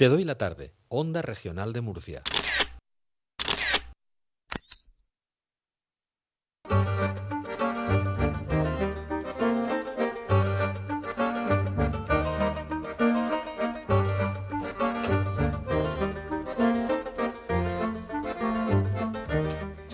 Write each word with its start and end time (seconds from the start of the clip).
Te 0.00 0.08
doy 0.08 0.24
la 0.24 0.36
tarde, 0.36 0.72
Onda 0.88 1.20
Regional 1.20 1.74
de 1.74 1.82
Murcia. 1.82 2.22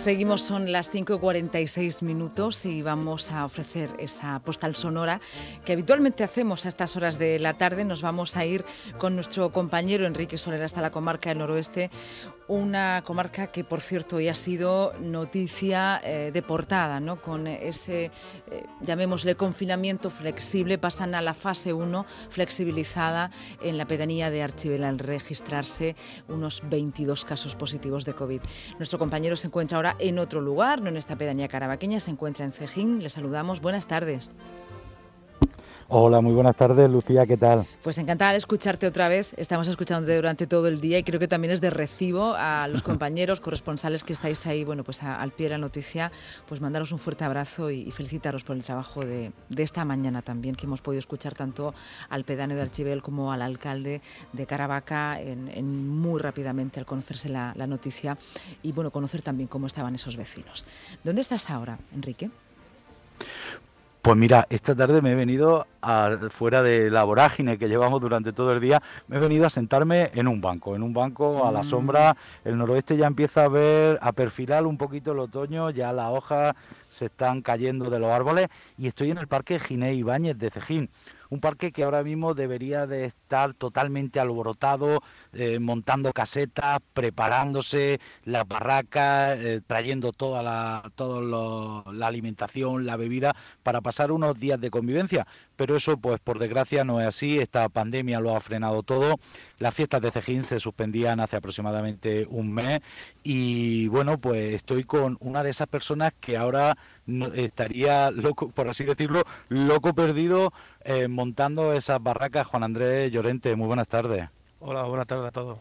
Seguimos, 0.06 0.40
son 0.40 0.70
las 0.70 0.92
5.46 0.92 2.02
minutos 2.02 2.64
y 2.64 2.80
vamos 2.80 3.32
a 3.32 3.44
ofrecer 3.44 3.90
esa 3.98 4.38
postal 4.38 4.76
sonora 4.76 5.20
que 5.64 5.72
habitualmente 5.72 6.22
hacemos 6.22 6.64
a 6.64 6.68
estas 6.68 6.94
horas 6.94 7.18
de 7.18 7.40
la 7.40 7.54
tarde. 7.54 7.84
Nos 7.84 8.02
vamos 8.02 8.36
a 8.36 8.46
ir 8.46 8.64
con 8.98 9.16
nuestro 9.16 9.50
compañero 9.50 10.06
Enrique 10.06 10.38
Soler 10.38 10.62
hasta 10.62 10.80
la 10.80 10.92
comarca 10.92 11.30
del 11.30 11.38
noroeste, 11.38 11.90
una 12.46 13.02
comarca 13.04 13.48
que, 13.48 13.64
por 13.64 13.80
cierto, 13.80 14.16
hoy 14.16 14.28
ha 14.28 14.36
sido 14.36 14.92
noticia 15.00 16.00
eh, 16.04 16.30
de 16.32 16.42
portada, 16.42 17.00
¿no? 17.00 17.16
con 17.16 17.48
ese, 17.48 18.12
eh, 18.52 18.64
llamémosle, 18.82 19.34
confinamiento 19.34 20.10
flexible. 20.10 20.78
Pasan 20.78 21.16
a 21.16 21.20
la 21.20 21.34
fase 21.34 21.72
1 21.72 22.06
flexibilizada 22.28 23.32
en 23.60 23.76
la 23.76 23.86
pedanía 23.86 24.30
de 24.30 24.44
Archibel 24.44 24.84
al 24.84 25.00
registrarse 25.00 25.96
unos 26.28 26.62
22 26.68 27.24
casos 27.24 27.56
positivos 27.56 28.04
de 28.04 28.14
COVID. 28.14 28.40
Nuestro 28.78 29.00
compañero 29.00 29.34
se 29.34 29.48
encuentra 29.48 29.78
ahora 29.78 29.95
en 29.98 30.18
otro 30.18 30.40
lugar, 30.40 30.80
no 30.80 30.88
en 30.88 30.96
esta 30.96 31.16
pedanía 31.16 31.48
carabaqueña, 31.48 32.00
se 32.00 32.10
encuentra 32.10 32.44
en 32.44 32.52
Cejín. 32.52 33.02
Le 33.02 33.10
saludamos. 33.10 33.60
Buenas 33.60 33.86
tardes. 33.86 34.30
Hola, 35.88 36.20
muy 36.20 36.32
buenas 36.32 36.56
tardes, 36.56 36.90
Lucía, 36.90 37.26
¿qué 37.26 37.36
tal? 37.36 37.64
Pues 37.84 37.96
encantada 37.98 38.32
de 38.32 38.38
escucharte 38.38 38.88
otra 38.88 39.08
vez. 39.08 39.32
Estamos 39.36 39.68
escuchándote 39.68 40.16
durante 40.16 40.48
todo 40.48 40.66
el 40.66 40.80
día 40.80 40.98
y 40.98 41.04
creo 41.04 41.20
que 41.20 41.28
también 41.28 41.52
es 41.52 41.60
de 41.60 41.70
recibo 41.70 42.34
a 42.36 42.66
los 42.66 42.82
compañeros 42.82 43.38
corresponsales 43.40 44.02
que 44.02 44.12
estáis 44.12 44.44
ahí, 44.46 44.64
bueno, 44.64 44.82
pues 44.82 45.00
al 45.04 45.30
pie 45.30 45.46
de 45.46 45.50
la 45.50 45.58
noticia, 45.58 46.10
pues 46.48 46.60
mandaros 46.60 46.90
un 46.90 46.98
fuerte 46.98 47.22
abrazo 47.24 47.70
y, 47.70 47.88
felicitaros 47.92 48.42
por 48.42 48.56
el 48.56 48.64
trabajo 48.64 49.04
de, 49.04 49.30
esta 49.56 49.84
mañana 49.84 50.22
también, 50.22 50.56
que 50.56 50.66
hemos 50.66 50.80
podido 50.80 50.98
escuchar 50.98 51.34
tanto 51.34 51.72
al 52.08 52.24
pedáneo 52.24 52.56
de 52.56 52.62
Archibel 52.64 53.00
como 53.00 53.30
al 53.30 53.40
alcalde 53.40 54.00
de 54.32 54.44
Caravaca 54.44 55.20
en, 55.20 55.88
muy 55.88 56.20
rápidamente 56.20 56.80
al 56.80 56.86
conocerse 56.86 57.28
la, 57.28 57.52
la 57.54 57.68
noticia 57.68 58.18
y, 58.60 58.72
bueno, 58.72 58.90
conocer 58.90 59.22
también 59.22 59.46
cómo 59.46 59.68
estaban 59.68 59.94
esos 59.94 60.16
vecinos. 60.16 60.66
¿Dónde 61.04 61.20
estás 61.20 61.48
ahora, 61.48 61.78
Enrique? 61.94 62.28
Pues 64.06 64.16
mira, 64.16 64.46
esta 64.50 64.72
tarde 64.72 65.02
me 65.02 65.10
he 65.10 65.14
venido 65.16 65.66
a, 65.86 66.18
fuera 66.30 66.62
de 66.62 66.90
la 66.90 67.04
vorágine 67.04 67.58
que 67.58 67.68
llevamos 67.68 68.00
durante 68.00 68.32
todo 68.32 68.52
el 68.52 68.60
día, 68.60 68.82
me 69.06 69.16
he 69.16 69.20
venido 69.20 69.46
a 69.46 69.50
sentarme 69.50 70.10
en 70.14 70.26
un 70.26 70.40
banco, 70.40 70.74
en 70.74 70.82
un 70.82 70.92
banco 70.92 71.46
a 71.46 71.52
la 71.52 71.62
mm. 71.62 71.64
sombra. 71.64 72.16
El 72.44 72.58
noroeste 72.58 72.96
ya 72.96 73.06
empieza 73.06 73.44
a 73.44 73.48
ver, 73.48 73.98
a 74.02 74.12
perfilar 74.12 74.66
un 74.66 74.76
poquito 74.76 75.12
el 75.12 75.20
otoño, 75.20 75.70
ya 75.70 75.92
las 75.92 76.10
hojas 76.10 76.54
se 76.88 77.06
están 77.06 77.42
cayendo 77.42 77.88
de 77.90 77.98
los 77.98 78.10
árboles 78.10 78.48
y 78.76 78.88
estoy 78.88 79.10
en 79.10 79.18
el 79.18 79.28
Parque 79.28 79.60
Ginés 79.60 79.96
Ibáñez 79.96 80.36
de 80.38 80.50
Cejín 80.50 80.90
un 81.30 81.40
parque 81.40 81.72
que 81.72 81.84
ahora 81.84 82.02
mismo 82.02 82.34
debería 82.34 82.86
de 82.86 83.06
estar 83.06 83.54
totalmente 83.54 84.20
alborotado, 84.20 85.02
eh, 85.32 85.58
montando 85.58 86.12
casetas, 86.12 86.78
preparándose 86.92 88.00
las 88.24 88.46
barracas, 88.46 89.38
eh, 89.38 89.60
trayendo 89.66 90.12
toda 90.12 90.42
la, 90.42 90.82
la 91.92 92.06
alimentación, 92.06 92.86
la 92.86 92.96
bebida, 92.96 93.34
para 93.62 93.80
pasar 93.80 94.12
unos 94.12 94.38
días 94.38 94.60
de 94.60 94.70
convivencia. 94.70 95.26
Pero 95.56 95.76
eso, 95.76 95.96
pues 95.96 96.20
por 96.20 96.38
desgracia, 96.38 96.84
no 96.84 97.00
es 97.00 97.06
así. 97.06 97.38
Esta 97.38 97.68
pandemia 97.68 98.20
lo 98.20 98.36
ha 98.36 98.40
frenado 98.40 98.82
todo. 98.82 99.16
Las 99.58 99.74
fiestas 99.74 100.02
de 100.02 100.10
Cejín 100.10 100.42
se 100.42 100.60
suspendían 100.60 101.18
hace 101.20 101.36
aproximadamente 101.36 102.26
un 102.28 102.52
mes 102.52 102.80
y 103.22 103.88
bueno, 103.88 104.18
pues 104.18 104.54
estoy 104.54 104.84
con 104.84 105.16
una 105.20 105.42
de 105.42 105.50
esas 105.50 105.66
personas 105.66 106.12
que 106.20 106.36
ahora 106.36 106.76
estaría 107.34 108.10
loco, 108.10 108.50
por 108.50 108.68
así 108.68 108.84
decirlo, 108.84 109.22
loco 109.48 109.94
perdido 109.94 110.52
eh, 110.84 111.08
montando 111.08 111.72
esas 111.72 112.02
barracas. 112.02 112.46
Juan 112.46 112.64
Andrés 112.64 113.10
Llorente, 113.10 113.56
muy 113.56 113.66
buenas 113.66 113.88
tardes. 113.88 114.28
Hola, 114.60 114.82
buenas 114.82 115.06
tardes 115.06 115.26
a 115.26 115.32
todos. 115.32 115.58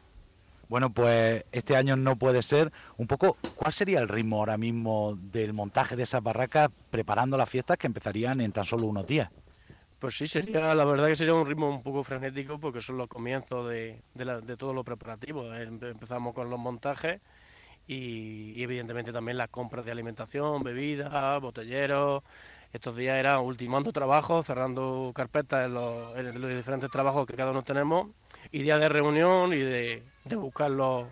Bueno, 0.68 0.90
pues 0.90 1.46
este 1.52 1.76
año 1.76 1.96
no 1.96 2.16
puede 2.16 2.42
ser. 2.42 2.72
Un 2.98 3.08
poco, 3.08 3.38
¿cuál 3.56 3.72
sería 3.72 4.00
el 4.00 4.10
ritmo 4.10 4.38
ahora 4.38 4.58
mismo 4.58 5.16
del 5.16 5.54
montaje 5.54 5.96
de 5.96 6.04
esas 6.04 6.24
barracas 6.24 6.70
preparando 6.90 7.38
las 7.38 7.50
fiestas 7.50 7.78
que 7.78 7.88
empezarían 7.88 8.42
en 8.42 8.52
tan 8.52 8.66
solo 8.66 8.88
unos 8.88 9.06
días? 9.06 9.30
Pues 10.06 10.18
sí, 10.18 10.28
sería, 10.28 10.76
la 10.76 10.86
verdad 10.86 11.08
que 11.08 11.16
sería 11.16 11.34
un 11.34 11.48
ritmo 11.48 11.68
un 11.68 11.82
poco 11.82 12.04
frenético 12.04 12.60
porque 12.60 12.80
son 12.80 12.96
los 12.96 13.08
comienzos 13.08 13.68
de, 13.68 14.04
de, 14.14 14.56
todo 14.56 14.72
lo 14.72 14.84
preparativo. 14.84 15.52
Empezamos 15.52 16.36
con 16.36 16.48
los 16.48 16.60
montajes 16.60 17.22
y, 17.88 18.62
evidentemente 18.62 19.12
también 19.12 19.36
las 19.40 19.50
compras 19.50 19.84
de 19.84 19.92
alimentación, 19.92 20.62
bebidas, 20.62 21.42
botelleros. 21.42 22.22
Estos 22.72 22.96
días 22.96 23.18
era 23.18 23.40
ultimando 23.40 23.92
trabajos, 23.92 24.46
cerrando 24.46 25.12
carpetas 25.16 25.66
en 25.66 25.74
los, 25.74 26.16
en 26.16 26.40
los 26.40 26.56
diferentes 26.56 26.92
trabajos 26.92 27.26
que 27.26 27.34
cada 27.34 27.50
uno 27.50 27.64
tenemos 27.64 28.10
y 28.52 28.62
días 28.62 28.80
de 28.80 28.90
reunión 28.90 29.54
y 29.54 29.60
de, 29.60 30.04
de 30.24 30.36
buscar 30.36 30.70
los 30.70 31.08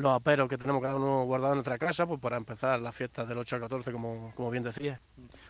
los 0.00 0.12
aperos 0.12 0.48
que 0.48 0.58
tenemos 0.58 0.82
cada 0.82 0.96
uno 0.96 1.24
guardado 1.24 1.52
en 1.52 1.58
nuestra 1.58 1.78
casa, 1.78 2.06
pues 2.06 2.20
para 2.20 2.36
empezar 2.36 2.80
las 2.80 2.94
fiestas 2.94 3.28
del 3.28 3.38
8 3.38 3.56
al 3.56 3.62
14, 3.62 3.92
como, 3.92 4.32
como 4.34 4.50
bien 4.50 4.62
decía. 4.62 5.00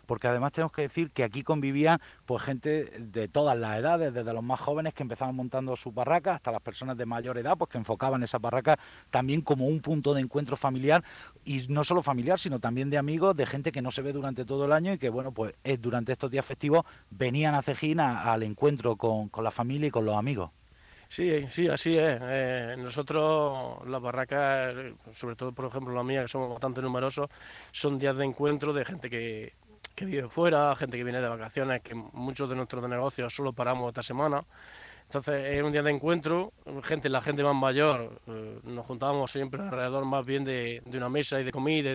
Porque 0.06 0.28
además 0.28 0.52
tenemos 0.52 0.72
que 0.72 0.82
decir 0.82 1.10
que 1.10 1.22
aquí 1.24 1.42
convivía 1.42 2.00
pues 2.26 2.42
gente 2.42 2.84
de 2.98 3.28
todas 3.28 3.56
las 3.56 3.78
edades, 3.78 4.12
desde 4.12 4.32
los 4.32 4.42
más 4.42 4.60
jóvenes 4.60 4.94
que 4.94 5.02
empezaban 5.02 5.36
montando 5.36 5.76
sus 5.76 5.94
barracas 5.94 6.36
hasta 6.36 6.52
las 6.52 6.60
personas 6.60 6.96
de 6.96 7.06
mayor 7.06 7.38
edad, 7.38 7.56
pues 7.56 7.70
que 7.70 7.78
enfocaban 7.78 8.22
esas 8.22 8.40
barracas 8.40 8.76
también 9.10 9.40
como 9.40 9.66
un 9.66 9.80
punto 9.80 10.14
de 10.14 10.20
encuentro 10.20 10.56
familiar 10.56 11.04
y 11.44 11.66
no 11.68 11.84
solo 11.84 12.02
familiar, 12.02 12.38
sino 12.38 12.58
también 12.58 12.90
de 12.90 12.98
amigos, 12.98 13.36
de 13.36 13.46
gente 13.46 13.72
que 13.72 13.82
no 13.82 13.90
se 13.90 14.02
ve 14.02 14.12
durante 14.12 14.44
todo 14.44 14.64
el 14.64 14.72
año 14.72 14.92
y 14.92 14.98
que 14.98 15.10
bueno, 15.10 15.32
pues 15.32 15.54
durante 15.80 16.12
estos 16.12 16.30
días 16.30 16.44
festivos 16.44 16.84
venían 17.10 17.54
a 17.54 17.62
Cejín 17.62 18.00
al 18.00 18.42
encuentro 18.42 18.96
con, 18.96 19.28
con 19.28 19.44
la 19.44 19.50
familia 19.50 19.88
y 19.88 19.90
con 19.90 20.04
los 20.04 20.16
amigos. 20.16 20.50
Sí, 21.10 21.44
sí, 21.48 21.66
así 21.66 21.98
es. 21.98 22.20
Eh, 22.22 22.76
nosotros, 22.78 23.84
las 23.88 24.00
barracas, 24.00 24.72
sobre 25.10 25.34
todo, 25.34 25.50
por 25.50 25.64
ejemplo, 25.66 25.92
la 25.92 26.04
mía, 26.04 26.22
que 26.22 26.28
somos 26.28 26.50
bastante 26.50 26.80
numerosos, 26.80 27.28
son 27.72 27.98
días 27.98 28.16
de 28.16 28.24
encuentro 28.24 28.72
de 28.72 28.84
gente 28.84 29.10
que, 29.10 29.52
vive 30.00 30.28
fuera, 30.28 30.74
gente 30.76 30.96
que 30.96 31.02
viene 31.02 31.20
de 31.20 31.28
vacaciones, 31.28 31.82
que 31.82 31.96
muchos 31.96 32.48
de 32.48 32.54
nuestros 32.54 32.88
negocios 32.88 33.34
solo 33.34 33.52
paramos 33.52 33.88
esta 33.88 34.04
semana. 34.04 34.44
Entonces 35.06 35.56
es 35.56 35.62
un 35.64 35.72
día 35.72 35.82
de 35.82 35.90
encuentro, 35.90 36.52
gente, 36.84 37.08
la 37.08 37.20
gente 37.22 37.42
más 37.42 37.56
mayor, 37.56 38.20
eh, 38.28 38.60
nos 38.62 38.86
juntábamos 38.86 39.32
siempre 39.32 39.62
alrededor 39.62 40.04
más 40.04 40.24
bien 40.24 40.44
de, 40.44 40.80
una 40.86 41.08
mesa 41.08 41.40
y 41.40 41.44
de 41.44 41.50
comida 41.50 41.90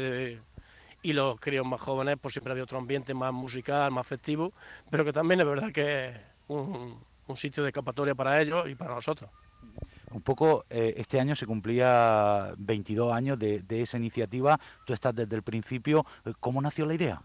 y, 1.04 1.14
los 1.14 1.40
críos 1.40 1.66
más 1.66 1.80
jóvenes, 1.80 2.18
pues 2.22 2.34
siempre 2.34 2.52
había 2.52 2.64
otro 2.66 2.80
ambiente 2.80 3.14
más 3.14 3.32
musical, 3.32 3.92
más 3.92 4.06
festivo, 4.08 4.52
pero 4.92 5.06
que 5.06 5.14
también 5.14 5.40
es 5.40 5.46
verdad 5.48 5.72
que 5.72 6.10
es 6.10 6.16
un, 6.50 7.00
un 7.28 7.38
sitio 7.38 7.64
de 7.64 7.70
escapatoria 7.70 8.16
para 8.16 8.42
ellos 8.42 8.68
y 8.70 8.76
para 8.76 8.96
nosotros. 8.96 9.30
Un 10.12 10.22
poco, 10.22 10.66
eh, 10.70 10.94
este 10.98 11.20
año 11.20 11.36
se 11.36 11.46
cumplía 11.46 12.54
22 12.58 13.14
años 13.14 13.38
de, 13.38 13.64
esa 13.70 13.98
iniciativa, 13.98 14.60
tú 14.86 14.94
estás 14.94 15.14
desde 15.14 15.36
el 15.36 15.44
principio, 15.44 16.06
eh, 16.24 16.32
¿cómo 16.40 16.62
nació 16.62 16.86
la 16.86 16.94
idea? 16.94 17.22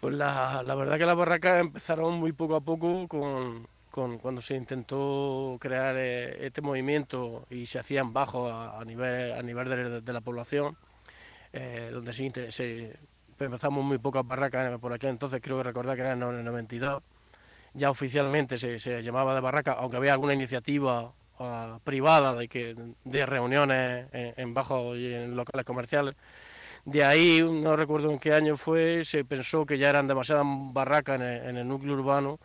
Pues 0.00 0.14
la, 0.14 0.62
verdad 0.62 0.98
que 0.98 1.06
las 1.06 1.16
barracas 1.16 1.60
empezaron 1.60 2.14
muy 2.14 2.32
poco 2.32 2.54
a 2.56 2.60
poco 2.60 3.08
con, 3.08 3.66
cuando 3.90 4.42
se 4.42 4.54
intentó 4.54 5.56
crear 5.58 5.96
eh, 5.96 6.46
este 6.46 6.60
movimiento 6.60 7.46
y 7.50 7.66
se 7.66 7.78
hacían 7.78 8.12
bajos 8.12 8.52
a, 8.52 8.84
nivel, 8.84 9.32
a 9.32 9.42
nivel 9.42 10.02
de, 10.04 10.12
la 10.12 10.20
población, 10.20 10.76
donde 11.52 12.12
se, 12.12 12.52
se, 12.52 12.98
empezamos 13.38 13.84
muy 13.84 13.98
pocas 13.98 14.26
barracas 14.26 14.78
por 14.78 14.92
aquel 14.92 15.10
entonces, 15.10 15.40
creo 15.42 15.56
que 15.56 15.64
recordar 15.64 15.96
que 15.96 16.02
era 16.02 16.12
en 16.12 16.22
el 16.22 16.44
92 16.44 17.02
ya 17.74 17.90
oficialmente 17.90 18.56
se, 18.56 19.02
llamaba 19.02 19.34
de 19.34 19.40
barraca, 19.40 19.72
aunque 19.72 19.96
había 19.96 20.12
alguna 20.12 20.32
iniciativa 20.34 21.12
ah, 21.38 21.78
privada 21.84 22.34
de, 22.34 22.48
que, 22.48 22.76
de 23.04 23.26
reuniones 23.26 24.06
en, 24.12 24.54
bajos 24.54 24.96
y 24.96 25.12
en 25.12 25.36
locales 25.36 25.66
comerciales. 25.66 26.14
De 26.84 27.04
ahí, 27.04 27.42
no 27.42 27.76
recuerdo 27.76 28.10
en 28.10 28.18
qué 28.18 28.32
año 28.32 28.56
fue, 28.56 29.04
se 29.04 29.24
pensó 29.24 29.66
que 29.66 29.78
ya 29.78 29.88
eran 29.90 30.06
demasiadas 30.06 30.46
barracas 30.46 31.20
en 31.20 31.56
el, 31.56 31.66
núcleo 31.66 31.94
urbano 31.94 32.38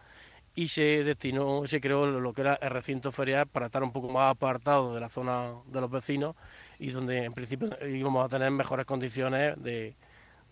y 0.55 0.69
se 0.69 1.03
destinó, 1.03 1.67
se 1.67 1.81
creó 1.81 2.07
lo 2.07 2.33
que 2.33 2.41
era 2.41 2.55
el 2.55 2.69
recinto 2.71 3.11
ferial 3.11 3.47
para 3.47 3.67
estar 3.67 3.83
un 3.83 3.91
poco 3.91 4.09
más 4.09 4.31
apartado 4.31 4.93
de 4.95 5.01
la 5.01 5.09
zona 5.09 5.53
de 5.67 5.81
los 5.81 5.91
vecinos 5.91 6.35
y 6.79 6.91
donde 6.91 7.25
en 7.25 7.33
principio 7.33 7.69
íbamos 7.87 8.25
a 8.25 8.29
tener 8.29 8.49
mejores 8.51 8.85
condiciones 8.85 9.61
de, 9.61 9.95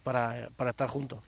para, 0.03 0.49
para 0.55 0.71
estar 0.71 0.89
juntos. 0.89 1.19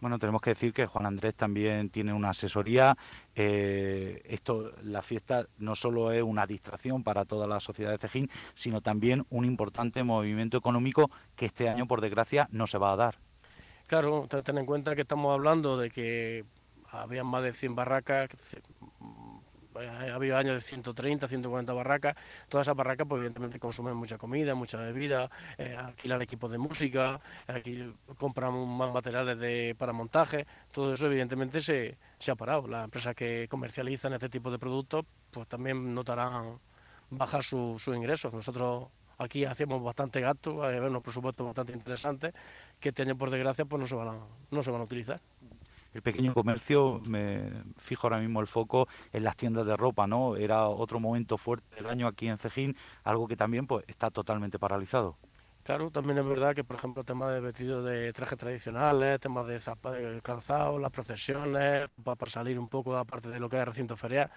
Bueno, 0.00 0.18
tenemos 0.18 0.40
que 0.40 0.50
decir 0.50 0.72
que 0.72 0.86
Juan 0.86 1.06
Andrés 1.06 1.34
también 1.34 1.90
tiene 1.90 2.12
una 2.12 2.30
asesoría. 2.30 2.96
Eh, 3.34 4.22
esto, 4.24 4.72
la 4.82 5.02
fiesta 5.02 5.46
no 5.58 5.76
solo 5.76 6.10
es 6.12 6.22
una 6.22 6.46
distracción 6.46 7.02
para 7.02 7.24
toda 7.24 7.46
la 7.46 7.60
sociedad 7.60 7.90
de 7.90 7.98
Cejín, 7.98 8.30
sino 8.54 8.80
también 8.80 9.26
un 9.28 9.44
importante 9.44 10.02
movimiento 10.02 10.56
económico 10.56 11.10
que 11.36 11.46
este 11.46 11.68
año, 11.68 11.86
por 11.86 12.00
desgracia, 12.00 12.48
no 12.50 12.66
se 12.66 12.78
va 12.78 12.92
a 12.92 12.96
dar. 12.96 13.18
Claro, 13.86 14.26
ten 14.28 14.56
en 14.56 14.66
cuenta 14.66 14.94
que 14.94 15.02
estamos 15.02 15.34
hablando 15.34 15.76
de 15.76 15.90
que 15.90 16.44
había 16.90 17.24
más 17.24 17.42
de 17.42 17.52
100 17.52 17.74
barracas, 17.74 18.28
ha 19.86 20.14
habido 20.14 20.36
años 20.36 20.54
de 20.54 20.60
130, 20.60 21.28
140 21.28 21.72
barracas, 21.72 22.16
todas 22.48 22.66
esas 22.66 22.76
barracas 22.76 23.06
pues 23.08 23.20
evidentemente 23.20 23.58
consumen 23.58 23.96
mucha 23.96 24.18
comida, 24.18 24.54
mucha 24.54 24.78
bebida, 24.78 25.30
eh, 25.58 25.76
alquilar 25.76 26.20
equipos 26.22 26.50
de 26.50 26.58
música, 26.58 27.20
aquí 27.46 27.92
compran 28.18 28.52
más 28.76 28.92
materiales 28.92 29.38
de, 29.38 29.74
para 29.78 29.92
montaje, 29.92 30.46
todo 30.72 30.94
eso 30.94 31.06
evidentemente 31.06 31.60
se, 31.60 31.96
se 32.18 32.30
ha 32.30 32.34
parado. 32.34 32.66
Las 32.66 32.84
empresas 32.84 33.14
que 33.14 33.46
comercializan 33.48 34.12
este 34.12 34.28
tipo 34.28 34.50
de 34.50 34.58
productos 34.58 35.04
pues 35.30 35.46
también 35.48 35.94
notarán 35.94 36.58
bajar 37.10 37.42
sus 37.42 37.82
su 37.82 37.94
ingresos. 37.94 38.32
Nosotros 38.32 38.88
aquí 39.18 39.44
hacemos 39.44 39.82
bastante 39.82 40.20
gasto, 40.20 40.64
hay 40.64 40.78
unos 40.78 41.02
presupuestos 41.02 41.46
bastante 41.46 41.72
interesantes 41.72 42.32
que 42.78 42.88
este 42.90 43.02
año 43.02 43.16
por 43.16 43.30
desgracia 43.30 43.64
pues 43.64 43.80
no 43.80 43.86
se 43.86 43.94
van 43.94 44.08
a, 44.08 44.18
no 44.50 44.62
se 44.62 44.70
van 44.70 44.80
a 44.80 44.84
utilizar. 44.84 45.20
El 45.92 46.02
pequeño 46.02 46.32
comercio, 46.32 47.00
me 47.04 47.64
fijo 47.76 48.06
ahora 48.06 48.20
mismo 48.20 48.40
el 48.40 48.46
foco 48.46 48.86
en 49.12 49.24
las 49.24 49.36
tiendas 49.36 49.66
de 49.66 49.76
ropa, 49.76 50.06
¿no? 50.06 50.36
Era 50.36 50.68
otro 50.68 51.00
momento 51.00 51.36
fuerte 51.36 51.74
del 51.74 51.86
año 51.86 52.06
aquí 52.06 52.28
en 52.28 52.38
Cejín, 52.38 52.76
algo 53.02 53.26
que 53.26 53.36
también 53.36 53.66
pues 53.66 53.84
está 53.88 54.10
totalmente 54.10 54.58
paralizado. 54.58 55.16
Claro, 55.64 55.90
también 55.90 56.18
es 56.18 56.24
verdad 56.24 56.54
que, 56.54 56.64
por 56.64 56.76
ejemplo, 56.76 57.04
temas 57.04 57.34
de 57.34 57.40
vestidos 57.40 57.84
de 57.84 58.12
trajes 58.12 58.38
tradicionales, 58.38 59.20
temas 59.20 59.46
de 59.46 60.20
calzado, 60.22 60.78
las 60.78 60.90
procesiones, 60.90 61.88
para 62.02 62.30
salir 62.30 62.58
un 62.58 62.68
poco 62.68 62.96
aparte 62.96 63.28
de 63.28 63.38
lo 63.38 63.48
que 63.48 63.56
es 63.56 63.60
el 63.60 63.66
recinto 63.66 63.96
ferial, 63.96 64.30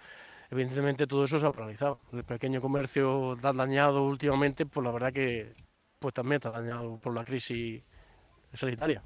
evidentemente 0.52 1.08
todo 1.08 1.24
eso 1.24 1.40
se 1.40 1.46
ha 1.46 1.52
paralizado. 1.52 2.00
El 2.12 2.24
pequeño 2.24 2.62
comercio 2.62 3.34
está 3.34 3.54
dañado 3.54 4.04
últimamente, 4.04 4.66
pues 4.66 4.84
la 4.84 4.92
verdad 4.92 5.14
que 5.14 5.54
pues 6.00 6.14
también 6.14 6.36
está 6.36 6.52
dañado 6.52 6.98
por 6.98 7.14
la 7.14 7.24
crisis 7.24 7.82
sanitaria. 8.54 9.02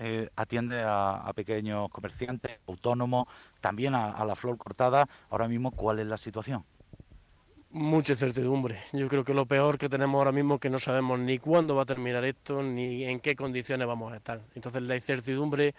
Eh, 0.00 0.28
atiende 0.36 0.80
a, 0.84 1.28
pequeños 1.34 1.88
comerciantes, 1.90 2.60
autónomos, 2.68 3.26
también 3.60 3.96
a, 3.96 4.24
la 4.24 4.36
flor 4.36 4.56
cortada. 4.56 5.08
Ahora 5.28 5.48
mismo, 5.48 5.72
¿cuál 5.72 5.98
es 5.98 6.06
la 6.06 6.16
situación? 6.16 6.62
Mucha 7.70 8.12
incertidumbre. 8.12 8.78
Yo 8.92 9.08
creo 9.08 9.24
que 9.24 9.34
lo 9.34 9.44
peor 9.46 9.76
que 9.76 9.88
tenemos 9.88 10.18
ahora 10.18 10.30
mismo 10.30 10.54
es 10.54 10.60
que 10.60 10.70
no 10.70 10.78
sabemos 10.78 11.18
ni 11.18 11.38
cuándo 11.38 11.74
va 11.74 11.82
a 11.82 11.86
terminar 11.86 12.24
esto, 12.24 12.62
ni 12.62 13.04
en 13.04 13.18
qué 13.18 13.34
condiciones 13.34 13.88
vamos 13.88 14.12
a 14.12 14.16
estar. 14.16 14.40
Entonces 14.54 14.82
la 14.82 14.94
incertidumbre 14.94 15.74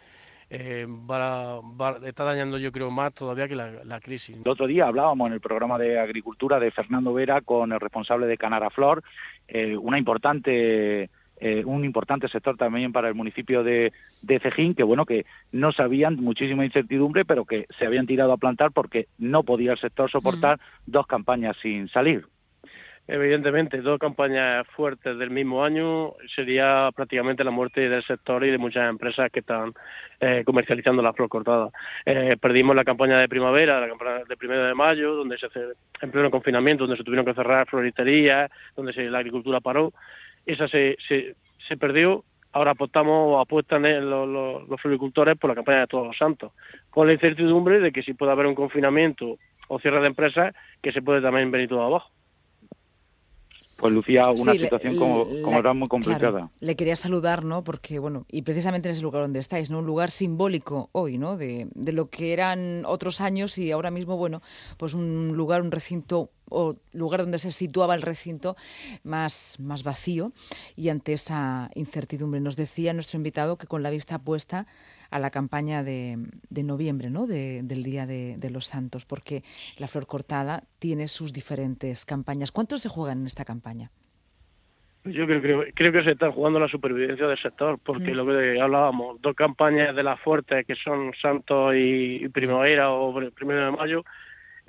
eh, 0.49 0.87
está 2.03 2.23
dañando 2.23 2.57
yo 2.57 2.71
creo 2.71 2.91
más 2.91 3.13
todavía 3.13 3.47
que 3.47 3.55
la, 3.55 3.99
crisis. 4.01 4.35
El 4.43 4.51
otro 4.51 4.67
día 4.67 4.87
hablábamos 4.87 5.27
en 5.27 5.33
el 5.33 5.41
programa 5.41 5.77
de 5.77 5.99
agricultura 5.99 6.59
de 6.59 6.71
Fernando 6.71 7.13
Vera 7.13 7.41
con 7.41 7.71
el 7.71 7.79
responsable 7.79 8.27
de 8.27 8.37
Canara 8.37 8.69
Flor, 8.69 9.01
eh, 9.47 9.77
una 9.77 9.97
importante 9.97 11.09
eh, 11.39 11.63
un 11.65 11.85
importante 11.85 12.27
sector 12.27 12.57
también 12.57 12.91
para 12.91 13.07
el 13.07 13.15
municipio 13.15 13.63
de, 13.63 13.93
de, 14.21 14.39
Cejín, 14.39 14.75
que 14.75 14.83
bueno, 14.83 15.05
que 15.05 15.25
no 15.51 15.71
sabían 15.71 16.15
muchísima 16.15 16.65
incertidumbre, 16.65 17.25
pero 17.25 17.45
que 17.45 17.65
se 17.77 17.85
habían 17.85 18.07
tirado 18.07 18.33
a 18.33 18.37
plantar 18.37 18.71
porque 18.71 19.07
no 19.17 19.43
podía 19.43 19.71
el 19.71 19.79
sector 19.79 20.11
soportar 20.11 20.59
dos 20.85 21.07
campañas 21.07 21.55
sin 21.61 21.87
salir. 21.89 22.25
Evidentemente, 23.11 23.81
dos 23.81 23.97
campañas 23.97 24.67
fuertes 24.67 25.17
del 25.17 25.31
mismo 25.31 25.63
año 25.63 26.13
sería 26.35 26.91
prácticamente 26.95 27.43
la 27.43 27.49
muerte 27.49 27.89
del 27.89 28.03
sector 28.03 28.45
y 28.45 28.51
de 28.51 28.59
muchas 28.59 28.87
empresas 28.87 29.31
que 29.31 29.39
están 29.39 29.73
eh, 30.19 30.43
comercializando 30.45 31.01
la 31.01 31.13
flor 31.13 31.27
cortada. 31.27 31.69
Eh, 32.05 32.37
perdimos 32.39 32.75
la 32.75 32.83
campaña 32.83 33.17
de 33.17 33.27
primavera, 33.27 33.79
la 33.79 33.87
campaña 33.87 34.23
de 34.25 34.37
primero 34.37 34.63
de 34.63 34.75
mayo, 34.75 35.15
donde 35.15 35.39
se 35.39 35.47
hace 35.47 35.59
en 36.01 36.11
pleno 36.11 36.29
confinamiento, 36.29 36.83
donde 36.83 36.97
se 36.97 37.03
tuvieron 37.03 37.25
que 37.25 37.33
cerrar 37.33 37.67
floristerías, 37.67 38.51
donde 38.75 38.93
se, 38.93 39.09
la 39.09 39.17
agricultura 39.17 39.59
paró 39.59 39.91
esa 40.45 40.67
se, 40.67 40.97
se, 41.07 41.35
se 41.67 41.77
perdió. 41.77 42.23
Ahora 42.51 42.71
apostamos 42.71 43.35
o 43.35 43.39
apuestan 43.39 43.83
los, 43.83 44.27
los, 44.27 44.67
los 44.67 44.81
floricultores 44.81 45.37
por 45.37 45.49
la 45.49 45.55
campaña 45.55 45.81
de 45.81 45.87
Todos 45.87 46.07
los 46.07 46.17
Santos, 46.17 46.51
con 46.89 47.05
la 47.05 47.13
incertidumbre 47.13 47.79
de 47.79 47.91
que 47.91 48.01
si 48.01 48.13
puede 48.13 48.31
haber 48.31 48.47
un 48.47 48.55
confinamiento 48.55 49.37
o 49.67 49.79
cierre 49.79 50.01
de 50.01 50.07
empresas, 50.07 50.55
que 50.81 50.91
se 50.91 51.03
puede 51.03 51.21
también 51.21 51.51
venir 51.51 51.69
todo 51.69 51.83
abajo 51.83 52.09
pues 53.79 53.93
lucía 53.93 54.29
una 54.29 54.53
situación 54.53 54.95
como, 54.97 55.25
como 55.41 55.73
muy 55.73 55.87
complicada. 55.87 56.49
le 56.59 56.75
quería 56.75 56.95
saludar, 56.95 57.43
¿no? 57.43 57.63
Porque, 57.63 57.99
bueno, 57.99 58.25
y 58.29 58.41
precisamente 58.41 58.89
en 58.89 58.93
ese 58.93 59.03
lugar 59.03 59.23
donde 59.23 59.39
estáis, 59.39 59.69
¿no? 59.69 59.79
Un 59.79 59.85
lugar 59.85 60.11
simbólico 60.11 60.89
hoy, 60.91 61.17
¿no? 61.17 61.37
De, 61.37 61.67
de 61.73 61.91
lo 61.91 62.09
que 62.09 62.33
eran 62.33 62.83
otros 62.85 63.21
años 63.21 63.57
y 63.57 63.71
ahora 63.71 63.91
mismo, 63.91 64.17
bueno, 64.17 64.41
pues 64.77 64.93
un 64.93 65.33
lugar, 65.35 65.61
un 65.61 65.71
recinto 65.71 66.29
o 66.49 66.75
lugar 66.93 67.21
donde 67.21 67.39
se 67.39 67.51
situaba 67.51 67.95
el 67.95 68.01
recinto 68.01 68.55
más, 69.03 69.57
más 69.59 69.83
vacío 69.83 70.31
y 70.75 70.89
ante 70.89 71.13
esa 71.13 71.69
incertidumbre. 71.75 72.39
Nos 72.39 72.55
decía 72.55 72.93
nuestro 72.93 73.17
invitado 73.17 73.57
que 73.57 73.67
con 73.67 73.83
la 73.83 73.89
vista 73.89 74.19
puesta 74.19 74.67
a 75.09 75.19
la 75.19 75.29
campaña 75.31 75.83
de, 75.83 76.17
de 76.49 76.63
noviembre, 76.63 77.09
¿no? 77.09 77.27
del 77.27 77.83
Día 77.83 78.05
de, 78.05 78.49
los 78.49 78.65
Santos, 78.65 79.05
porque 79.05 79.43
la 79.77 79.87
Flor 79.87 80.07
Cortada 80.07 80.63
tiene 80.79 81.07
sus 81.07 81.33
diferentes 81.33 82.05
campañas. 82.05 82.51
¿Cuántos 82.51 82.81
se 82.81 82.89
juegan 82.89 83.21
en 83.21 83.27
esta 83.27 83.45
campaña? 83.45 83.91
Yo 85.05 85.25
creo, 85.25 85.41
creo, 85.41 85.63
creo, 85.73 85.91
que 85.93 86.03
se 86.03 86.11
está 86.11 86.31
jugando 86.31 86.59
la 86.59 86.67
supervivencia 86.67 87.25
del 87.25 87.41
sector, 87.41 87.79
porque 87.81 88.11
mm. 88.11 88.15
lo 88.15 88.25
que 88.25 88.61
hablábamos, 88.61 89.21
dos 89.21 89.33
campañas 89.33 89.95
de 89.95 90.03
las 90.03 90.19
fuertes 90.19 90.65
que 90.65 90.75
son 90.75 91.13
Santos 91.21 91.73
y, 91.75 92.27
Primavera 92.29 92.91
o 92.91 93.13
Primero 93.31 93.65
de 93.65 93.71
Mayo, 93.71 94.03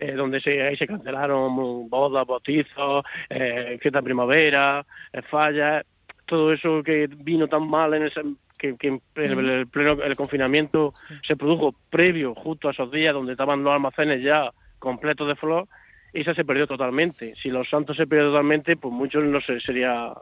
eh, 0.01 0.13
donde 0.13 0.41
se, 0.41 0.63
ahí 0.63 0.77
se 0.77 0.87
cancelaron 0.87 1.89
bodas, 1.89 2.27
bautizos, 2.27 3.05
eh, 3.29 3.79
fiesta 3.81 4.01
primavera, 4.01 4.85
eh, 5.13 5.23
fallas, 5.23 5.85
todo 6.27 6.53
eso 6.53 6.83
que 6.83 7.07
vino 7.07 7.47
tan 7.49 7.69
mal 7.69 7.93
en 7.95 8.05
ese 8.05 8.23
que, 8.57 9.01
el, 9.17 9.67
pleno 9.69 10.03
el 10.03 10.17
confinamiento 10.17 10.95
se 11.27 11.37
produjo 11.37 11.75
previo 11.91 12.35
justo 12.35 12.69
a 12.69 12.73
esos 12.73 12.91
días 12.91 13.15
donde 13.15 13.33
estaban 13.33 13.63
los 13.63 13.73
almacenes 13.73 14.23
ya 14.23 14.51
completos 14.79 15.29
de 15.29 15.37
flor, 15.37 15.67
esa 16.13 16.35
se 16.35 16.45
perdió 16.45 16.67
totalmente. 16.67 17.35
Si 17.37 17.51
los 17.51 17.69
santos 17.69 17.97
se 17.97 18.07
perdió 18.07 18.29
totalmente, 18.29 18.77
pues 18.77 18.93
muchos 18.93 19.25
no 19.25 19.41
se, 19.41 19.61
sería 19.61 20.13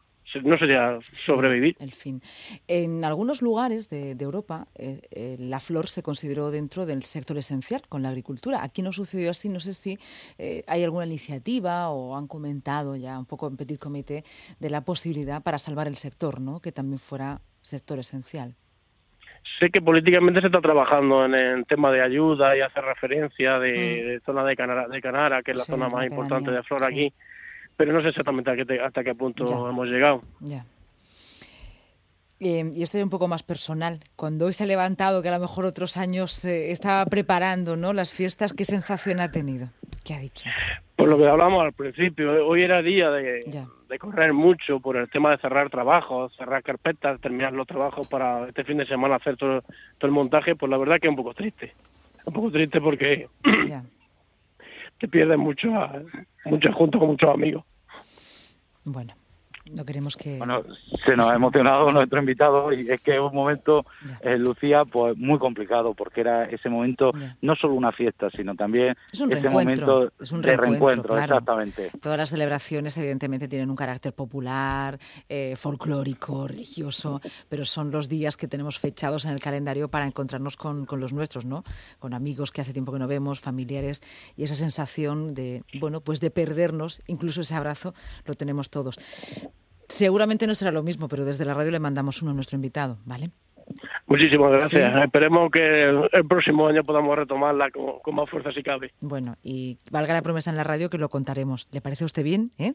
no 0.43 0.59
sería 0.59 0.99
sobrevivir. 1.15 1.77
el 1.81 1.93
fin. 1.93 2.21
En 2.67 3.05
algunos 3.05 3.43
lugares 3.43 3.89
de, 3.89 4.17
Europa 4.19 4.67
eh, 4.75 5.01
eh, 5.11 5.37
la 5.39 5.61
flor 5.61 5.89
se 5.89 6.03
consideró 6.03 6.51
dentro 6.51 6.87
del 6.87 7.03
sector 7.03 7.39
esencial 7.39 7.83
con 7.89 8.03
la 8.03 8.11
agricultura. 8.11 8.63
Aquí 8.63 8.83
no 8.83 8.93
sucedió 8.93 9.31
así. 9.31 9.49
No 9.49 9.61
sé 9.61 9.75
si 9.75 9.99
eh, 10.39 10.65
hay 10.67 10.85
alguna 10.85 11.07
iniciativa 11.07 11.89
o 11.91 12.17
han 12.17 12.27
comentado 12.27 12.97
ya 12.97 13.19
un 13.19 13.27
poco 13.27 13.49
en 13.49 13.57
Petit 13.57 13.79
Comité 13.79 14.25
de 14.61 14.71
la 14.71 14.83
posibilidad 14.83 15.43
para 15.43 15.59
salvar 15.59 15.87
el 15.87 15.97
sector, 15.97 16.41
¿no? 16.41 16.61
que 16.61 16.73
también 16.73 16.99
fuera 16.99 17.41
sector 17.61 17.99
esencial. 17.99 18.55
Sé 19.59 19.71
que 19.71 19.81
políticamente 19.81 20.41
se 20.41 20.47
está 20.47 20.61
trabajando 20.61 21.25
en 21.25 21.35
el 21.35 21.67
tema 21.67 21.91
de 21.91 22.03
ayuda 22.03 22.57
y 22.57 22.61
hacer 22.61 22.85
referencia 22.85 23.59
de, 23.59 24.19
mm. 24.21 24.25
zona 24.25 24.45
de 24.45 24.57
Canara, 24.57 24.89
de 24.89 25.01
Canara, 25.01 25.43
que 25.43 25.53
es 25.53 25.57
la 25.57 25.65
zona 25.65 25.89
más 25.89 26.07
importante 26.07 26.51
de 26.51 26.63
flor 26.63 26.85
aquí 26.85 27.13
pero 27.79 27.93
no 27.93 28.03
sé 28.03 28.09
exactamente 28.09 28.51
hasta 28.81 29.05
qué 29.05 29.15
punto 29.15 29.45
hemos 29.69 29.87
llegado. 29.87 30.21
Ya. 30.41 30.67
Eh, 32.41 32.71
y 32.75 32.83
esto 32.83 32.99
es 32.99 33.05
un 33.05 33.11
poco 33.11 33.29
más 33.29 33.45
personal. 33.45 34.01
Cuando 34.17 34.47
hoy 34.47 34.53
se 34.53 34.65
ha 34.65 34.67
levantado, 34.67 35.23
que 35.23 35.29
a 35.29 35.33
lo 35.33 35.39
mejor 35.39 35.65
otros 35.65 35.97
años 35.97 36.45
eh, 36.45 36.73
estaba 36.73 37.07
preparando 37.07 37.77
¿no? 37.77 37.93
las 37.93 38.13
fiestas, 38.13 38.53
¿qué 38.53 38.65
sensación 38.65 39.21
ha 39.21 39.31
tenido? 39.31 39.69
¿Qué 40.05 40.15
ha 40.15 40.19
dicho? 40.19 40.45
Pues 40.97 41.09
lo 41.09 41.17
que 41.17 41.29
hablábamos 41.29 41.65
al 41.65 41.73
principio, 41.73 42.45
hoy 42.45 42.63
era 42.63 42.83
día 42.83 43.11
de, 43.11 43.45
correr 44.01 44.33
mucho 44.33 44.81
por 44.81 44.97
el 44.97 45.09
tema 45.09 45.31
de 45.31 45.39
cerrar 45.39 45.71
trabajos, 45.71 46.35
cerrar 46.37 46.65
carpetas, 46.65 47.21
terminar 47.21 47.53
los 47.53 47.69
trabajos 47.69 48.09
para 48.09 48.49
este 48.49 48.65
fin 48.65 48.79
de 48.79 48.87
semana 48.87 49.17
hacer 49.17 49.37
todo, 49.37 49.63
el 50.01 50.11
montaje, 50.11 50.57
pues 50.57 50.69
la 50.69 50.79
verdad 50.79 50.99
que 51.01 51.07
es 51.07 51.11
un 51.11 51.17
poco 51.17 51.35
triste. 51.35 51.73
Un 52.25 52.33
poco 52.33 52.51
triste 52.51 52.81
porque 52.81 53.29
te 54.99 55.09
pierdes 55.09 55.39
mucho, 55.39 55.69
mucho 56.45 56.73
junto 56.73 56.99
con 56.99 57.09
muchos 57.09 57.31
amigos. 57.31 57.65
Bueno, 58.85 59.15
no 59.73 59.85
queremos 59.85 60.17
que... 60.17 60.39
Bueno, 60.39 60.63
se 61.05 61.17
nos 61.17 61.29
ha 61.29 61.35
emocionado 61.35 61.91
nuestro 61.91 62.19
invitado 62.19 62.73
y 62.73 62.91
es 62.91 63.01
que 63.01 63.15
es 63.15 63.21
un 63.21 63.35
momento, 63.35 63.85
eh, 64.21 64.39
Lucía, 64.39 64.85
pues 64.85 65.17
muy 65.17 65.39
complicado 65.39 65.95
porque 65.95 66.21
era 66.21 66.45
ese 66.45 66.69
momento 66.69 67.13
no 67.41 67.55
solo 67.57 67.75
una 67.75 67.93
fiesta, 67.93 68.31
sino 68.31 68.55
también 68.55 68.97
ese 69.13 69.51
momento 69.51 70.11
de 70.21 70.57
reencuentro, 70.57 71.19
exactamente. 71.19 71.91
Todas 72.01 72.19
las 72.19 72.31
celebraciones 72.31 72.97
evidentemente 72.99 73.49
tienen 73.49 73.71
un 73.71 73.77
carácter 73.77 74.13
popular, 74.13 74.99
eh, 75.29 75.57
folclórico, 75.57 76.49
religioso, 76.49 77.21
pero 77.49 77.65
son 77.65 77.91
los 77.91 78.09
días 78.09 78.37
que 78.37 78.49
tenemos 78.49 78.79
fechados 78.79 79.25
en 79.25 79.33
el 79.33 79.41
calendario 79.41 79.89
para 79.89 80.07
encontrarnos 80.07 80.57
con, 80.57 80.87
con 80.87 81.01
los 81.01 81.13
nuestros, 81.13 81.45
¿no? 81.45 81.65
Con 81.99 82.15
amigos 82.15 82.51
que 82.51 82.61
hace 82.61 82.73
tiempo 82.73 82.93
que 82.93 82.99
no 82.99 83.09
vemos, 83.09 83.41
familiares 83.41 84.03
y 84.37 84.45
esa 84.45 84.55
sensación 84.55 85.35
de, 85.35 85.63
bueno, 85.81 86.01
pues 86.01 86.21
de 86.21 86.31
perdernos, 86.31 87.03
incluso 87.07 87.41
ese 87.41 87.55
abrazo 87.55 87.95
lo 88.25 88.35
tenemos 88.35 88.71
todos. 88.71 88.99
Seguramente 89.89 90.47
no 90.47 90.55
será 90.55 90.71
lo 90.71 90.83
mismo, 90.83 91.09
pero 91.09 91.25
desde 91.25 91.45
la 91.45 91.55
radio 91.55 91.71
le 91.71 91.79
mandamos 91.79 92.21
uno 92.23 92.33
a 92.33 92.35
nuestro 92.35 92.57
invitado, 92.57 92.99
¿vale? 93.05 93.31
Muchísimas 94.07 94.51
gracias. 94.51 95.05
Esperemos 95.05 95.51
que 95.51 95.89
el 96.13 96.27
próximo 96.27 96.67
año 96.67 96.83
podamos 96.85 97.17
retomarla 97.17 97.71
con, 97.71 98.15
más 98.15 98.29
fuerza 98.31 98.53
si 98.53 98.63
cabe. 98.63 98.93
Bueno, 99.01 99.37
y 99.43 99.79
valga 99.91 100.15
la 100.15 100.23
promesa 100.23 100.51
en 100.51 100.57
la 100.57 100.65
radio 100.65 100.89
que 100.91 100.99
lo 100.99 101.09
contaremos. 101.09 101.69
¿Le 101.73 101.81
parece 101.81 102.05
a 102.05 102.07
usted 102.07 102.23
bien? 102.23 102.51
¿Eh? 102.59 102.75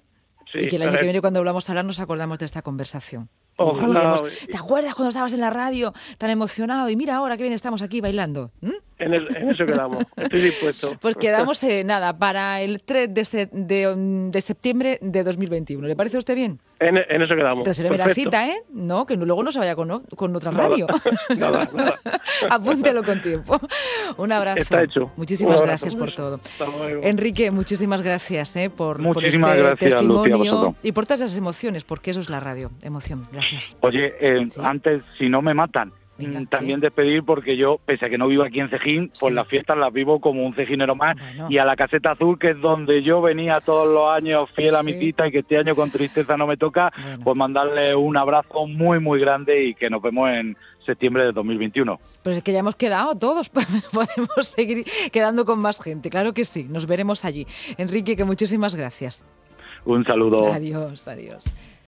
Sí, 0.51 0.59
y 0.59 0.67
que 0.67 0.75
el 0.75 0.83
año 0.83 0.97
que 0.97 1.05
viene 1.05 1.21
cuando 1.21 1.39
hablamos 1.39 1.67
a 1.67 1.71
hablar 1.71 1.85
nos 1.85 1.99
acordamos 1.99 2.37
de 2.37 2.45
esta 2.45 2.61
conversación. 2.61 3.29
Ojalá. 3.57 4.15
¿Te 4.49 4.57
acuerdas 4.57 4.95
cuando 4.95 5.09
estabas 5.09 5.33
en 5.33 5.39
la 5.39 5.49
radio 5.49 5.93
tan 6.17 6.29
emocionado? 6.29 6.89
Y 6.89 6.95
mira 6.95 7.15
ahora 7.15 7.37
que 7.37 7.43
bien 7.43 7.53
estamos 7.53 7.81
aquí 7.81 8.01
bailando. 8.01 8.51
En, 9.03 9.13
eso 9.13 9.65
quedamos, 9.65 10.05
estoy 10.15 10.41
dispuesto. 10.41 10.97
Pues 11.01 11.15
quedamos, 11.15 11.61
eh, 11.63 11.83
nada, 11.83 12.17
para 12.17 12.61
el 12.61 12.81
3 12.81 13.13
de, 13.13 14.29
de, 14.31 14.41
septiembre 14.41 14.97
de 15.01 15.23
2021. 15.23 15.87
¿Le 15.87 15.95
parece 15.95 16.17
a 16.17 16.19
usted 16.19 16.35
bien? 16.35 16.59
En, 16.79 16.97
eso 16.97 17.35
quedamos. 17.35 17.65
Reserve 17.65 17.97
la 17.97 18.09
cita, 18.09 18.47
¿eh? 18.47 18.55
No, 18.71 19.05
que 19.05 19.15
luego 19.15 19.43
no 19.43 19.51
se 19.51 19.59
vaya 19.59 19.75
con, 19.75 20.03
con 20.15 20.35
otra 20.35 20.51
radio. 20.51 20.87
Nada, 21.37 21.67
nada. 21.73 21.99
Apúntelo 22.49 23.03
con 23.03 23.21
tiempo. 23.21 23.59
Un 24.17 24.31
abrazo. 24.31 24.61
Está 24.61 24.83
hecho. 24.83 25.11
Muchísimas 25.15 25.61
gracias 25.61 25.95
por 25.95 26.13
todo. 26.13 26.39
Enrique, 27.01 27.51
muchísimas 27.51 28.01
gracias 28.01 28.55
eh, 28.55 28.69
por, 28.69 28.99
muchísimas 28.99 29.51
este 29.51 29.63
gracias, 29.63 29.93
testimonio 29.93 30.75
y 30.83 30.91
por 30.91 31.05
todas 31.05 31.21
esas 31.21 31.37
emociones, 31.37 31.83
porque 31.83 32.11
eso 32.11 32.19
es 32.19 32.29
la 32.29 32.39
radio, 32.39 32.71
emoción. 32.81 33.23
Gracias. 33.31 33.77
Oye, 33.81 34.13
eh, 34.19 34.45
antes, 34.61 35.03
si 35.17 35.29
no 35.29 35.41
me 35.41 35.53
matan, 35.53 35.91
Mm, 36.17 36.45
también 36.45 36.79
despedir 36.79 37.23
porque 37.23 37.57
yo, 37.57 37.79
pese 37.85 38.05
a 38.05 38.09
que 38.09 38.17
no 38.17 38.27
vivo 38.27 38.43
aquí 38.43 38.59
en 38.59 38.69
Cejín, 38.69 39.11
pues 39.19 39.33
las 39.33 39.47
fiestas 39.47 39.77
las 39.77 39.91
vivo 39.91 40.19
como 40.21 40.45
un 40.45 40.53
cejinero 40.53 40.95
más 40.95 41.17
y 41.49 41.57
a 41.57 41.65
la 41.65 41.75
caseta 41.75 42.11
azul, 42.11 42.37
que 42.37 42.51
es 42.51 42.61
donde 42.61 43.01
yo 43.01 43.21
venía 43.21 43.59
todos 43.59 43.87
los 43.87 44.11
años 44.11 44.49
fiel 44.55 44.75
a 44.75 44.83
mi 44.83 44.93
cita 44.93 45.27
y 45.27 45.31
que 45.31 45.39
este 45.39 45.57
año 45.57 45.75
con 45.75 45.89
tristeza 45.89 46.37
no 46.37 46.45
me 46.45 46.57
toca, 46.57 46.91
pues 47.23 47.37
mandarle 47.37 47.95
un 47.95 48.15
abrazo 48.15 48.67
muy, 48.67 48.99
muy 48.99 49.19
grande 49.19 49.65
y 49.65 49.73
que 49.73 49.89
nos 49.89 50.01
vemos 50.01 50.29
en 50.29 50.55
septiembre 50.85 51.25
de 51.25 51.31
2021. 51.31 51.99
Pues 52.21 52.37
es 52.37 52.43
que 52.43 52.53
ya 52.53 52.59
hemos 52.59 52.75
quedado 52.75 53.15
todos, 53.15 53.49
podemos 53.93 54.47
seguir 54.47 54.85
quedando 55.11 55.45
con 55.45 55.59
más 55.59 55.81
gente, 55.81 56.09
claro 56.09 56.33
que 56.33 56.45
sí, 56.45 56.67
nos 56.69 56.85
veremos 56.85 57.25
allí. 57.25 57.47
Enrique, 57.77 58.15
que 58.15 58.23
muchísimas 58.23 58.75
gracias. 58.75 59.25
Un 59.85 60.05
saludo. 60.05 60.51
Adiós, 60.51 61.07
adiós. 61.07 61.45